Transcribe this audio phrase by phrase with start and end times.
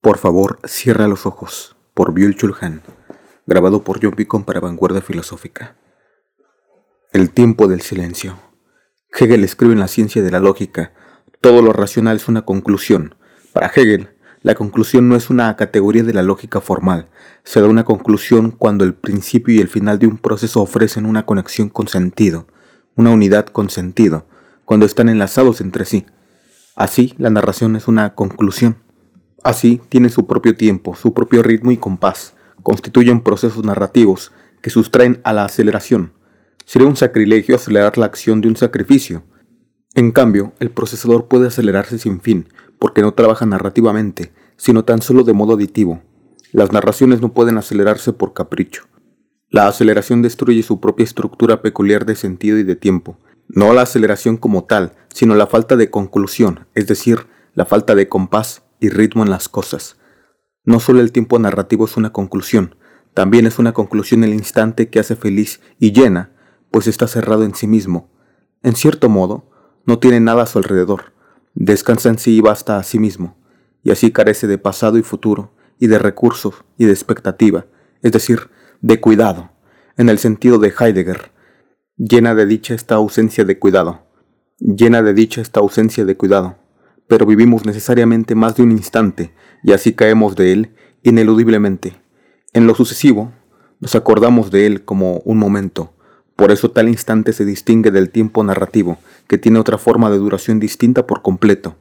[0.00, 1.74] Por favor, cierra los ojos.
[1.92, 2.82] Por Byul Chulhan.
[3.46, 5.76] Grabado por John Beacon para Vanguardia Filosófica.
[7.12, 8.38] El tiempo del silencio.
[9.12, 10.92] Hegel escribe en la ciencia de la lógica,
[11.40, 13.16] todo lo racional es una conclusión.
[13.52, 14.10] Para Hegel,
[14.42, 17.08] la conclusión no es una categoría de la lógica formal,
[17.42, 21.26] se da una conclusión cuando el principio y el final de un proceso ofrecen una
[21.26, 22.46] conexión con sentido,
[22.94, 24.26] una unidad con sentido,
[24.64, 26.06] cuando están enlazados entre sí.
[26.76, 28.76] Así, la narración es una conclusión.
[29.44, 35.20] Así, tiene su propio tiempo, su propio ritmo y compás, constituyen procesos narrativos que sustraen
[35.24, 36.12] a la aceleración.
[36.64, 39.22] Sería un sacrilegio acelerar la acción de un sacrificio.
[39.94, 42.48] En cambio, el procesador puede acelerarse sin fin,
[42.78, 46.02] porque no trabaja narrativamente, sino tan solo de modo aditivo.
[46.52, 48.84] Las narraciones no pueden acelerarse por capricho.
[49.50, 53.18] La aceleración destruye su propia estructura peculiar de sentido y de tiempo.
[53.48, 58.08] No la aceleración como tal, sino la falta de conclusión, es decir, la falta de
[58.08, 59.96] compás y ritmo en las cosas.
[60.64, 62.74] No solo el tiempo narrativo es una conclusión,
[63.14, 66.32] también es una conclusión el instante que hace feliz y llena,
[66.70, 68.10] pues está cerrado en sí mismo.
[68.62, 69.50] En cierto modo,
[69.86, 71.12] no tiene nada a su alrededor,
[71.54, 73.36] descansa en sí y basta a sí mismo,
[73.82, 77.66] y así carece de pasado y futuro, y de recursos y de expectativa,
[78.02, 79.50] es decir, de cuidado,
[79.96, 81.32] en el sentido de Heidegger.
[81.96, 84.06] Llena de dicha esta ausencia de cuidado,
[84.58, 86.58] llena de dicha esta ausencia de cuidado,
[87.08, 89.32] pero vivimos necesariamente más de un instante
[89.64, 90.70] y así caemos de él
[91.02, 91.96] ineludiblemente.
[92.52, 93.32] En lo sucesivo,
[93.80, 95.94] nos acordamos de él como un momento,
[96.38, 100.60] por eso tal instante se distingue del tiempo narrativo, que tiene otra forma de duración
[100.60, 101.76] distinta por completo.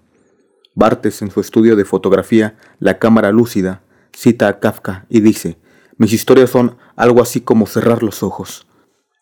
[0.73, 3.83] Bartes, en su estudio de fotografía La cámara lúcida,
[4.13, 5.59] cita a Kafka y dice,
[5.97, 8.67] mis historias son algo así como cerrar los ojos.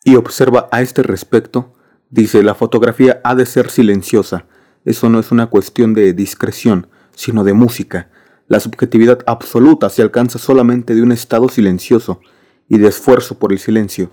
[0.04, 1.74] Y observa a este respecto,
[2.08, 4.46] dice, la fotografía ha de ser silenciosa,
[4.86, 8.08] eso no es una cuestión de discreción, sino de música.
[8.46, 12.20] La subjetividad absoluta se alcanza solamente de un estado silencioso
[12.68, 14.12] y de esfuerzo por el silencio.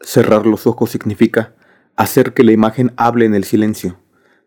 [0.00, 1.54] Cerrar los ojos significa
[1.94, 4.00] hacer que la imagen hable en el silencio.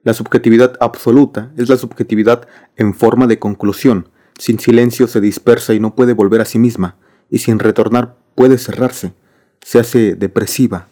[0.04, 4.10] La subjetividad absoluta es la subjetividad en forma de conclusión.
[4.38, 6.98] Sin silencio se dispersa y no puede volver a sí misma,
[7.30, 9.14] y sin retornar puede cerrarse.
[9.62, 10.90] Se hace depresiva,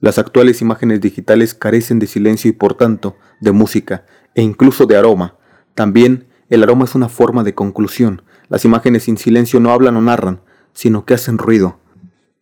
[0.00, 4.04] las actuales imágenes digitales carecen de silencio y por tanto de música
[4.34, 5.36] e incluso de aroma.
[5.74, 8.22] También el aroma es una forma de conclusión.
[8.48, 10.40] Las imágenes sin silencio no hablan o narran,
[10.72, 11.80] sino que hacen ruido.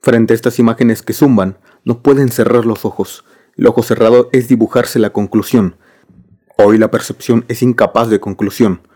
[0.00, 3.24] Frente a estas imágenes que zumban, no pueden cerrar los ojos.
[3.56, 5.76] El ojo cerrado es dibujarse la conclusión.
[6.58, 8.86] Hoy la percepción es incapaz de conclusión,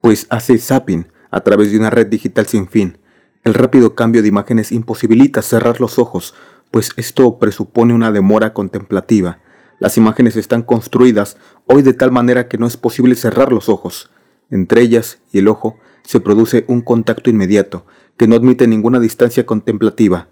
[0.00, 2.98] pues hace zapping a través de una red digital sin fin.
[3.42, 6.34] El rápido cambio de imágenes imposibilita cerrar los ojos,
[6.72, 9.38] pues esto presupone una demora contemplativa.
[9.78, 14.10] Las imágenes están construidas hoy de tal manera que no es posible cerrar los ojos.
[14.50, 19.44] Entre ellas y el ojo se produce un contacto inmediato, que no admite ninguna distancia
[19.46, 20.28] contemplativa.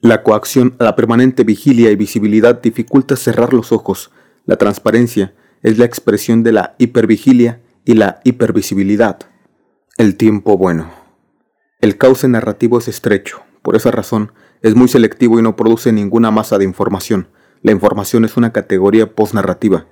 [0.00, 4.10] La coacción a la permanente vigilia y visibilidad dificulta cerrar los ojos.
[4.46, 9.18] La transparencia es la expresión de la hipervigilia y la hipervisibilidad.
[9.96, 10.90] El tiempo bueno.
[11.80, 13.42] El cauce narrativo es estrecho.
[13.62, 14.32] Por esa razón,
[14.62, 17.28] es muy selectivo y no produce ninguna masa de información.
[17.62, 19.86] La información es una categoría postnarrativa.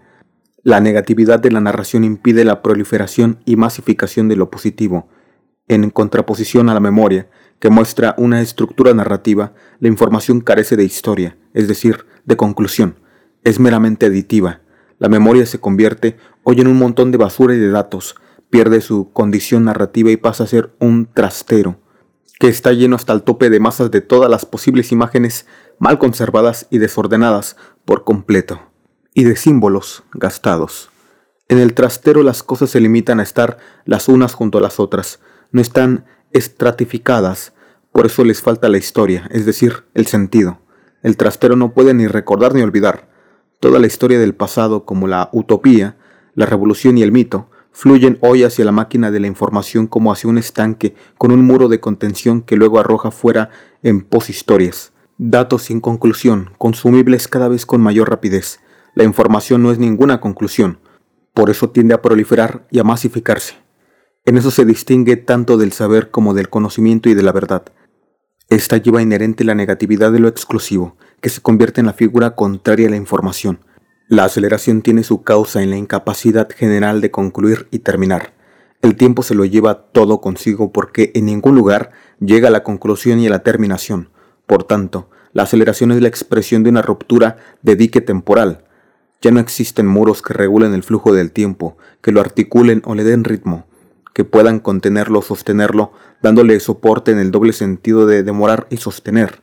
[0.63, 5.09] La negatividad de la narración impide la proliferación y masificación de lo positivo.
[5.69, 7.29] En contraposición a la memoria,
[7.61, 12.97] que muestra una estructura narrativa, la información carece de historia, es decir, de conclusión.
[13.45, 14.61] Es meramente aditiva.
[14.99, 18.17] La memoria se convierte hoy en un montón de basura y de datos,
[18.51, 21.81] pierde su condición narrativa y pasa a ser un trastero
[22.39, 25.47] que está lleno hasta el tope de masas de todas las posibles imágenes
[25.79, 28.61] mal conservadas y desordenadas por completo,
[29.15, 30.91] y de símbolos gastados.
[31.49, 35.21] En el trastero las cosas se limitan a estar las unas junto a las otras,
[35.53, 37.53] no están estratificadas,
[37.93, 40.61] por eso les falta la historia, es decir, el sentido.
[41.03, 43.09] El trastero no puede ni recordar ni olvidar.
[43.61, 45.97] Toda la historia del pasado, como la utopía,
[46.35, 50.31] la revolución y el mito, fluyen hoy hacia la máquina de la información como hacia
[50.31, 53.51] un estanque con un muro de contención que luego arroja fuera
[53.83, 54.95] en poshistorias.
[55.19, 58.61] Datos sin conclusión, consumibles cada vez con mayor rapidez.
[58.95, 60.79] La información no es ninguna conclusión,
[61.35, 63.57] por eso tiende a proliferar y a masificarse.
[64.25, 67.65] En eso se distingue tanto del saber como del conocimiento y de la verdad.
[68.49, 72.89] Esta lleva inherente la negatividad de lo exclusivo, que se convierte en la figura contraria
[72.89, 73.61] a la información,
[74.09, 78.35] la aceleración tiene su causa en la incapacidad general de concluir y terminar.
[78.81, 83.19] El tiempo se lo lleva todo consigo porque en ningún lugar llega a la conclusión
[83.19, 84.11] y a la terminación.
[84.47, 88.65] Por tanto, la aceleración es la expresión de una ruptura de dique temporal.
[89.23, 93.03] Ya no existen muros que regulen el flujo del tiempo, que lo articulen o le
[93.03, 93.67] den ritmo.
[94.15, 95.93] que puedan contenerlo o sostenerlo,
[96.23, 99.43] dándole soporte en el doble sentido de demorar y sostener,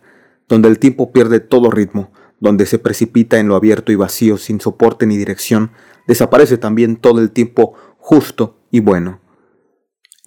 [0.49, 2.11] donde el tiempo pierde todo ritmo,
[2.43, 5.71] donde se precipita en lo abierto y vacío sin soporte ni dirección,
[6.07, 9.21] desaparece también todo el tiempo justo y bueno.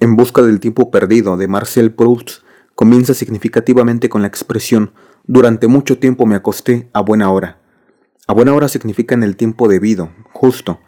[0.01, 2.39] En busca del tiempo perdido de Marcel Proust
[2.75, 7.61] comienza significativamente con la expresión durante mucho tiempo me acosté a buena hora.
[8.27, 10.81] A buena hora significa en el tiempo debido, justo.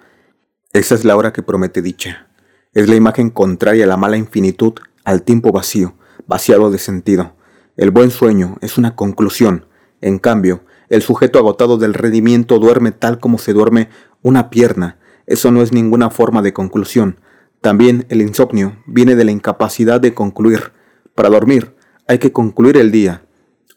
[0.73, 2.29] Esa es la hora que promete dicha.
[2.73, 4.73] Es la imagen contraria a la mala infinitud,
[5.05, 5.95] al tiempo vacío,
[6.27, 7.37] vaciado de sentido.
[7.77, 9.67] El buen sueño es una conclusión.
[10.01, 13.89] En cambio, el sujeto agotado del rendimiento duerme tal como se duerme
[14.23, 14.99] una pierna.
[15.27, 17.21] Eso no es ninguna forma de conclusión.
[17.61, 20.73] También el insomnio viene de la incapacidad de concluir.
[21.15, 21.75] Para dormir
[22.07, 23.23] hay que concluir el día.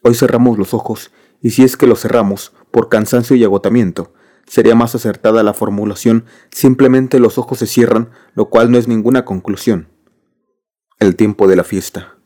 [0.02, 4.12] Hoy cerramos los ojos, y si es que los cerramos por cansancio y agotamiento,
[4.46, 9.24] Sería más acertada la formulación simplemente los ojos se cierran, lo cual no es ninguna
[9.24, 9.88] conclusión.
[10.98, 12.16] El tiempo de la fiesta.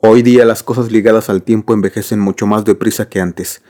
[0.00, 3.62] Hoy día las cosas ligadas al tiempo envejecen mucho más deprisa que antes,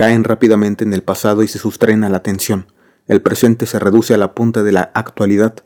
[0.00, 2.72] caen rápidamente en el pasado y se sustraen a la atención.
[3.06, 5.56] El presente se reduce a la punta de la actualidad.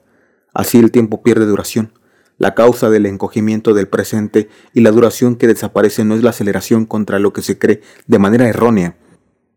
[0.53, 1.93] Así el tiempo pierde duración.
[2.37, 6.85] La causa del encogimiento del presente y la duración que desaparece no es la aceleración
[6.85, 8.97] contra lo que se cree de manera errónea,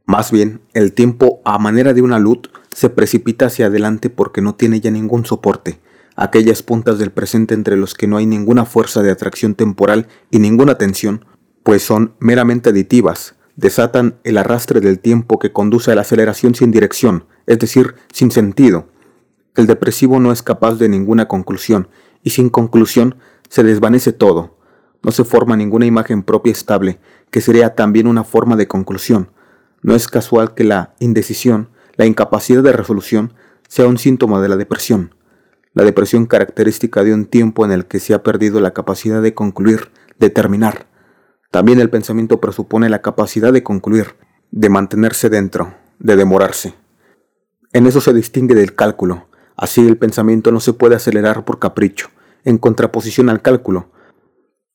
[0.06, 2.42] más bien, el tiempo, a manera de una luz,
[2.72, 5.80] se precipita hacia adelante porque no tiene ya ningún soporte,
[6.16, 10.38] aquellas puntas del presente entre los que no hay ninguna fuerza de atracción temporal y
[10.38, 11.26] ninguna tensión,
[11.64, 16.72] pues son meramente aditivas, desatan el arrastre del tiempo que conduce a la aceleración sin
[16.72, 18.88] dirección, es decir, sin sentido.
[19.56, 21.90] El depresivo no es capaz de ninguna conclusión,
[22.24, 23.16] y sin conclusión
[23.50, 24.58] se desvanece todo.
[25.04, 27.00] No se forma ninguna imagen propia estable,
[27.32, 29.32] que sería también una forma de conclusión,
[29.82, 33.34] no es casual que la indecisión, la incapacidad de resolución,
[33.68, 35.14] sea un síntoma de la depresión.
[35.74, 39.34] La depresión característica de un tiempo en el que se ha perdido la capacidad de
[39.34, 40.88] concluir, de terminar.
[41.52, 44.16] También el pensamiento presupone la capacidad de concluir,
[44.52, 46.74] de mantenerse dentro, de demorarse.
[47.74, 49.28] En eso se distingue del cálculo.
[49.56, 52.10] Así el pensamiento no se puede acelerar por capricho,
[52.44, 53.92] en contraposición al cálculo,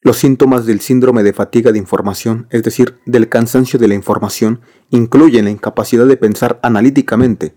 [0.04, 4.60] los síntomas del síndrome de fatiga de información, es decir, del cansancio de la información,
[4.90, 7.54] incluyen la incapacidad de pensar analíticamente.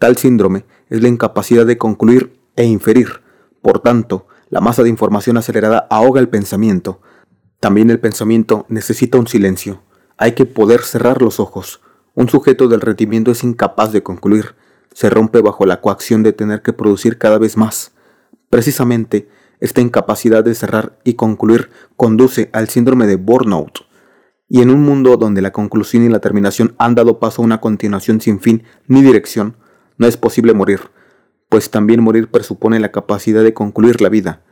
[0.00, 3.22] Tal síndrome es la incapacidad de concluir e inferir.
[3.62, 7.00] Por tanto, la masa de información acelerada ahoga el pensamiento.
[7.64, 9.80] También el pensamiento necesita un silencio.
[10.18, 11.80] Hay que poder cerrar los ojos.
[12.12, 14.54] Un sujeto del rendimiento es incapaz de concluir.
[14.92, 17.92] Se rompe bajo la coacción de tener que producir cada vez más.
[18.50, 19.30] Precisamente,
[19.60, 23.86] esta incapacidad de cerrar y concluir conduce al síndrome de burnout.
[24.46, 27.62] Y en un mundo donde la conclusión y la terminación han dado paso a una
[27.62, 29.56] continuación sin fin ni dirección,
[29.96, 30.80] no es posible morir,
[31.48, 34.42] pues también morir presupone la capacidad de concluir la vida.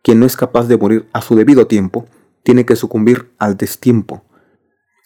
[0.00, 2.06] Quien no es capaz de morir a su debido tiempo,
[2.42, 4.24] tiene que sucumbir al destiempo.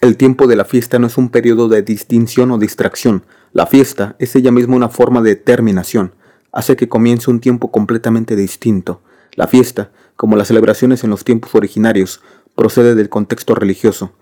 [0.00, 4.17] El tiempo de la fiesta no es un periodo de distinción o distracción, la fiesta
[4.19, 6.15] es ella misma una forma de terminación,
[6.53, 9.03] hace que comience un tiempo completamente distinto,
[9.33, 12.23] la fiesta, como las celebraciones en los tiempos originarios,
[12.55, 14.12] procede del contexto religioso.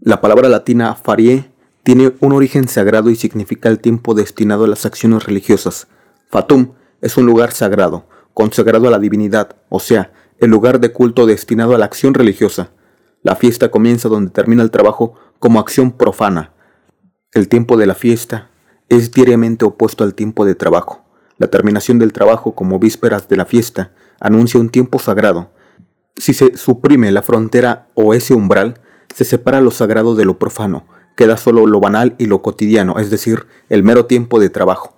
[0.00, 1.50] La palabra latina farie
[1.82, 5.88] tiene un origen sagrado y significa el tiempo destinado a las acciones religiosas.
[6.28, 11.26] Fatum es un lugar sagrado, consagrado a la divinidad, o sea, el lugar de culto
[11.26, 12.70] destinado a la acción religiosa.
[13.22, 16.54] La fiesta comienza donde termina el trabajo como acción profana.
[17.32, 18.50] El tiempo de la fiesta
[18.88, 21.04] es diariamente opuesto al tiempo de trabajo.
[21.36, 25.50] La terminación del trabajo como vísperas de la fiesta anuncia un tiempo sagrado.
[26.16, 28.80] Si se suprime la frontera o ese umbral,
[29.14, 33.10] se separa lo sagrado de lo profano, queda solo lo banal y lo cotidiano, es
[33.10, 34.96] decir, el mero tiempo de trabajo.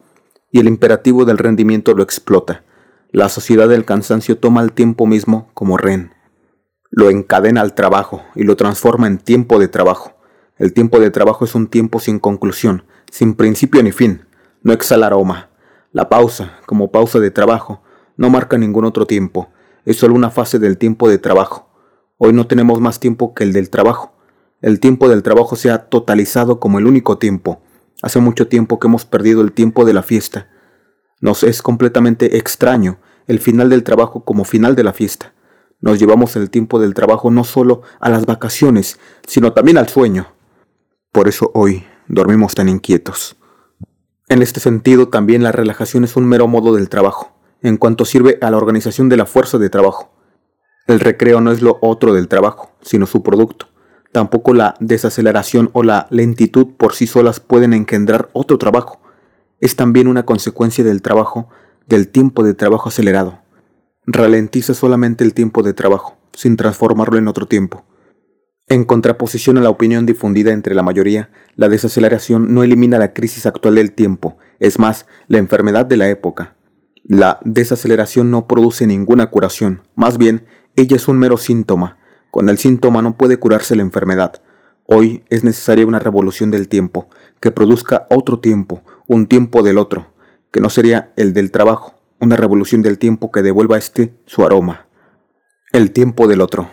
[0.52, 2.64] Y el imperativo del rendimiento lo explota.
[3.12, 6.14] La sociedad del cansancio toma el tiempo mismo como rehén.
[6.88, 10.14] Lo encadena al trabajo y lo transforma en tiempo de trabajo.
[10.56, 14.24] El tiempo de trabajo es un tiempo sin conclusión, sin principio ni fin.
[14.62, 15.50] No exhala aroma,
[15.92, 17.82] la pausa, como pausa de trabajo,
[18.16, 19.50] no marca ningún otro tiempo,
[19.84, 21.68] es solo una fase del tiempo de trabajo.
[22.16, 24.14] Hoy no tenemos más tiempo que el del trabajo.
[24.62, 27.60] El tiempo del trabajo se ha totalizado como el único tiempo.
[28.00, 30.48] Hace mucho tiempo que hemos perdido el tiempo de la fiesta.
[31.22, 32.98] Nos es completamente extraño
[33.28, 35.32] el final del trabajo como final de la fiesta.
[35.80, 40.26] Nos llevamos el tiempo del trabajo no solo a las vacaciones, sino también al sueño.
[41.12, 43.36] Por eso hoy dormimos tan inquietos.
[44.28, 48.38] En este sentido, también la relajación es un mero modo del trabajo, en cuanto sirve
[48.40, 50.10] a la organización de la fuerza de trabajo.
[50.88, 53.68] El recreo no es lo otro del trabajo, sino su producto.
[54.10, 59.01] Tampoco la desaceleración o la lentitud por sí solas pueden engendrar otro trabajo.
[59.62, 61.48] Es también una consecuencia del trabajo,
[61.86, 63.38] del tiempo de trabajo acelerado.
[64.04, 67.84] ralentiza solamente el tiempo de trabajo, sin transformarlo en otro tiempo.
[68.66, 73.46] En contraposición a la opinión difundida entre la mayoría, la desaceleración no elimina la crisis
[73.46, 76.56] actual del tiempo, es más, la enfermedad de la época.
[77.04, 81.98] La desaceleración no produce ninguna curación, más bien, ella es un mero síntoma.
[82.32, 84.42] Con el síntoma no puede curarse la enfermedad.
[84.86, 90.14] Hoy es necesaria una revolución del tiempo, que produzca otro tiempo, un tiempo del otro,
[90.50, 94.42] que no sería el del trabajo, una revolución del tiempo que devuelva a este su
[94.42, 94.86] aroma.
[95.72, 96.70] El tiempo del otro.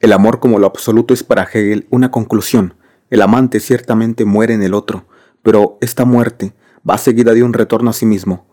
[0.00, 2.74] El amor como lo absoluto es para Hegel una conclusión.
[3.10, 5.06] El amante ciertamente muere en el otro,
[5.42, 6.52] pero esta muerte
[6.88, 8.48] va seguida de un retorno a sí mismo.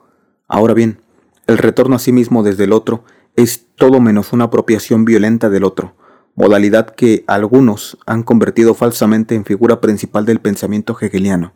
[0.47, 1.01] Ahora bien,
[1.47, 3.05] el retorno a sí mismo desde el otro
[3.35, 5.95] es todo menos una apropiación violenta del otro,
[6.35, 11.53] modalidad que algunos han convertido falsamente en figura principal del pensamiento hegeliano.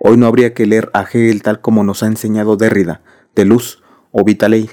[0.00, 3.02] Hoy no habría que leer a Hegel tal como nos ha enseñado Derrida,
[3.34, 4.70] de Luz o Vitaley.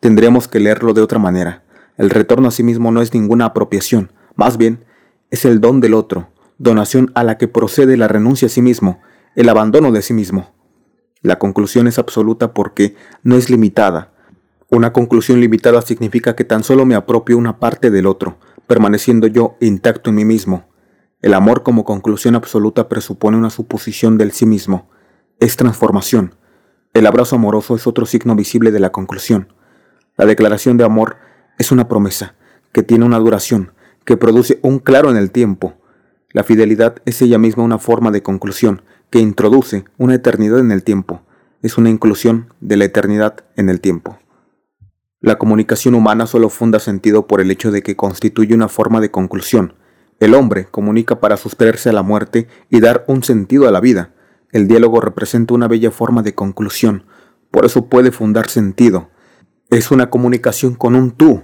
[0.00, 1.62] Tendríamos que leerlo de otra manera.
[1.98, 4.84] El retorno a sí mismo no es ninguna apropiación, más bien
[5.30, 9.00] es el don del otro, donación a la que procede la renuncia a sí mismo,
[9.36, 10.52] el abandono de sí mismo.
[11.20, 14.12] La conclusión es absoluta porque no es limitada.
[14.70, 19.56] Una conclusión limitada significa que tan solo me apropio una parte del otro, permaneciendo yo
[19.60, 20.64] intacto en mí mismo.
[21.22, 24.90] El amor como conclusión absoluta presupone una suposición del sí mismo.
[25.38, 26.34] Es transformación.
[26.94, 29.52] El abrazo amoroso es otro signo visible de la conclusión.
[30.16, 31.18] La declaración de amor
[31.60, 32.34] es una promesa
[32.72, 33.72] que tiene una duración,
[34.04, 35.74] que produce un claro en el tiempo.
[36.32, 40.82] La fidelidad es ella misma una forma de conclusión que introduce una eternidad en el
[40.82, 41.22] tiempo.
[41.62, 44.18] Es una inclusión de la eternidad en el tiempo.
[45.20, 49.12] La comunicación humana solo funda sentido por el hecho de que constituye una forma de
[49.12, 49.74] conclusión,
[50.22, 54.12] el hombre comunica para sustraerse a la muerte y dar un sentido a la vida.
[54.52, 57.06] El diálogo representa una bella forma de conclusión,
[57.50, 59.10] por eso puede fundar sentido.
[59.68, 61.42] Es una comunicación con un tú.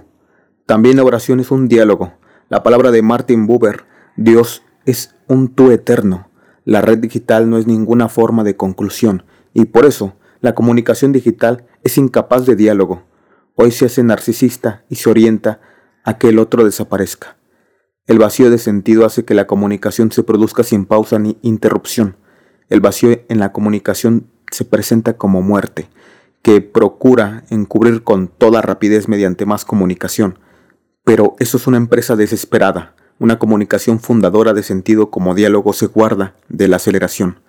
[0.65, 2.13] También la oración es un diálogo.
[2.47, 3.83] La palabra de Martin Buber,
[4.15, 6.29] Dios es un tú eterno.
[6.63, 11.65] La red digital no es ninguna forma de conclusión y por eso la comunicación digital
[11.83, 13.03] es incapaz de diálogo.
[13.55, 15.59] Hoy se hace narcisista y se orienta
[16.05, 17.38] a que el otro desaparezca.
[18.09, 22.15] El vacío de sentido hace que la comunicación se produzca sin pausa ni interrupción.
[22.67, 25.89] El vacío en la comunicación se presenta como muerte,
[26.41, 30.39] que procura encubrir con toda rapidez mediante más comunicación.
[31.03, 32.95] Pero eso es una empresa desesperada.
[33.19, 37.41] Una comunicación fundadora de sentido como diálogo se guarda de la aceleración.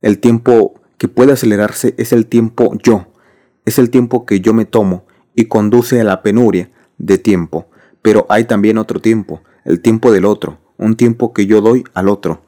[0.00, 3.12] El tiempo que puede acelerarse es el tiempo yo,
[3.64, 7.68] es el tiempo que yo me tomo y conduce a la penuria de tiempo.
[8.02, 12.08] Pero hay también otro tiempo, el tiempo del otro, un tiempo que yo doy al
[12.08, 12.42] otro.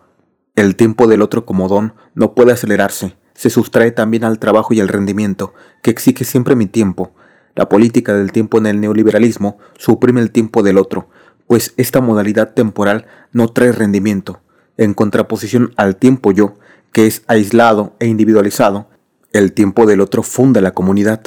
[0.54, 4.80] El tiempo del otro como don no puede acelerarse, se sustrae también al trabajo y
[4.80, 7.12] al rendimiento, que exige siempre mi tiempo.
[7.54, 11.08] La política del tiempo en el neoliberalismo suprime el tiempo del otro,
[11.46, 14.40] pues esta modalidad temporal no trae rendimiento.
[14.76, 16.58] En contraposición al tiempo yo,
[16.92, 18.88] que es aislado e individualizado,
[19.32, 21.22] el tiempo del otro funda la comunidad.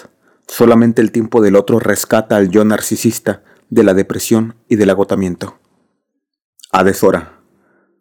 [0.48, 5.59] Solamente el tiempo del otro rescata al yo narcisista de la depresión y del agotamiento.
[6.72, 7.34] Adesora.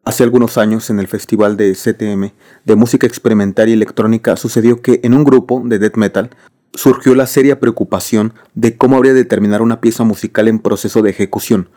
[0.05, 2.33] Hace algunos años en el festival de CTM
[2.67, 6.29] de música experimental y electrónica sucedió que en un grupo de death metal
[6.75, 11.09] surgió la seria preocupación de cómo habría de terminar una pieza musical en proceso de
[11.09, 11.71] ejecución.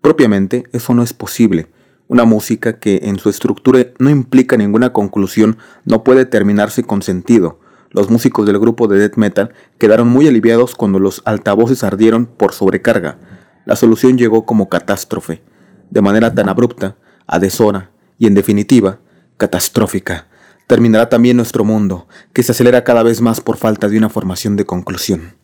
[0.00, 1.66] Propiamente, eso no es posible.
[2.08, 7.60] Una música que en su estructura no implica ninguna conclusión no puede terminarse con sentido.
[7.90, 12.54] Los músicos del grupo de death metal quedaron muy aliviados cuando los altavoces ardieron por
[12.54, 13.18] sobrecarga.
[13.66, 15.42] La solución llegó como catástrofe
[15.90, 19.00] de manera tan abrupta, a deshora y en definitiva,
[19.36, 20.28] catastrófica,
[20.66, 24.56] terminará también nuestro mundo, que se acelera cada vez más por falta de una formación
[24.56, 25.36] de conclusión.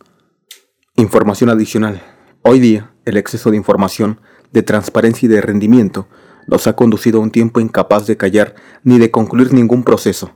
[0.96, 2.02] Información adicional.
[2.42, 4.20] Hoy día, el exceso de información,
[4.52, 6.08] de transparencia y de rendimiento
[6.46, 10.32] nos ha conducido a un tiempo incapaz de callar ni de concluir ningún proceso,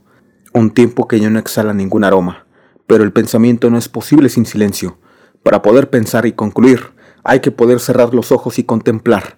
[0.54, 2.46] un tiempo que ya no exhala ningún aroma.
[2.86, 4.98] Pero el pensamiento no es posible sin silencio.
[5.42, 9.37] Para poder pensar y concluir, hay que poder cerrar los ojos y contemplar,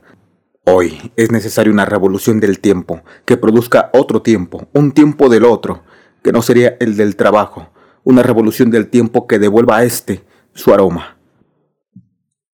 [0.72, 5.82] Hoy es necesaria una revolución del tiempo que produzca otro tiempo, un tiempo del otro,
[6.22, 7.72] que no sería el del trabajo,
[8.04, 10.24] una revolución del tiempo que devuelva a este
[10.54, 11.18] su aroma.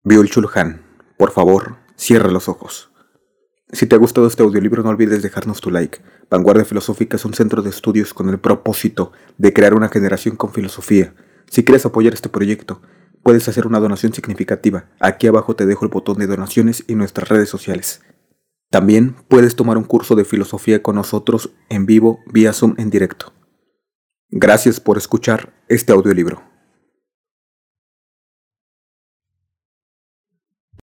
[0.03, 0.81] Biol Chulhan,
[1.19, 2.91] por favor, cierra los ojos.
[3.71, 5.99] Si te ha gustado este audiolibro no olvides dejarnos tu like.
[6.31, 10.55] Vanguardia Filosófica es un centro de estudios con el propósito de crear una generación con
[10.55, 11.15] filosofía.
[11.51, 12.81] Si quieres apoyar este proyecto,
[13.27, 14.85] puedes hacer una donación significativa.
[15.01, 18.01] Aquí abajo te dejo el botón de donaciones y nuestras redes sociales.
[18.71, 23.33] También puedes tomar un curso de filosofía con nosotros en vivo vía Zoom en directo.
[24.31, 26.41] Gracias por escuchar este audiolibro.